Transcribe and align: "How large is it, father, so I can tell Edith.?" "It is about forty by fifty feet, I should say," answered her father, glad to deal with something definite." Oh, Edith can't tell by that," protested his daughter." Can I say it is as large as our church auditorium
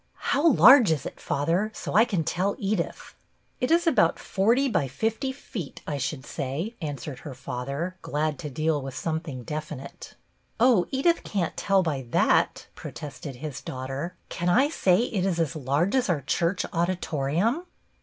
"How 0.31 0.47
large 0.53 0.89
is 0.91 1.05
it, 1.05 1.19
father, 1.19 1.69
so 1.75 1.93
I 1.93 2.05
can 2.05 2.23
tell 2.23 2.55
Edith.?" 2.57 3.13
"It 3.61 3.69
is 3.69 3.85
about 3.85 4.17
forty 4.17 4.67
by 4.67 4.87
fifty 4.87 5.31
feet, 5.31 5.83
I 5.85 5.99
should 5.99 6.25
say," 6.25 6.73
answered 6.81 7.19
her 7.19 7.35
father, 7.35 7.97
glad 8.01 8.39
to 8.39 8.49
deal 8.49 8.81
with 8.81 8.95
something 8.97 9.43
definite." 9.43 10.15
Oh, 10.59 10.87
Edith 10.89 11.21
can't 11.23 11.55
tell 11.55 11.83
by 11.83 12.07
that," 12.09 12.65
protested 12.73 13.35
his 13.35 13.61
daughter." 13.61 14.15
Can 14.29 14.49
I 14.49 14.69
say 14.69 15.01
it 15.01 15.23
is 15.23 15.39
as 15.39 15.55
large 15.55 15.93
as 15.93 16.09
our 16.09 16.21
church 16.21 16.65
auditorium 16.73 17.67